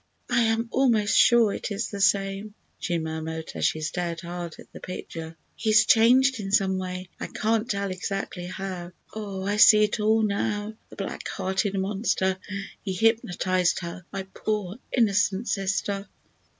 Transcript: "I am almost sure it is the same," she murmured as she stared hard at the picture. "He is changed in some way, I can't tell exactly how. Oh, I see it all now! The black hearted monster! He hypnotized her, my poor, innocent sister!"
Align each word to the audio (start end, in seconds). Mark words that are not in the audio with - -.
"I 0.31 0.41
am 0.45 0.67
almost 0.71 1.15
sure 1.15 1.53
it 1.53 1.69
is 1.71 1.89
the 1.91 2.01
same," 2.01 2.55
she 2.79 2.97
murmured 2.97 3.51
as 3.53 3.65
she 3.65 3.81
stared 3.81 4.21
hard 4.21 4.55
at 4.57 4.65
the 4.73 4.79
picture. 4.79 5.37
"He 5.55 5.69
is 5.69 5.85
changed 5.85 6.39
in 6.39 6.51
some 6.51 6.79
way, 6.79 7.09
I 7.19 7.27
can't 7.27 7.69
tell 7.69 7.91
exactly 7.91 8.47
how. 8.47 8.93
Oh, 9.13 9.43
I 9.43 9.57
see 9.57 9.83
it 9.83 9.99
all 9.99 10.23
now! 10.23 10.73
The 10.89 10.95
black 10.95 11.27
hearted 11.27 11.75
monster! 11.75 12.39
He 12.81 12.93
hypnotized 12.93 13.81
her, 13.81 14.03
my 14.11 14.23
poor, 14.33 14.77
innocent 14.91 15.47
sister!" 15.47 16.07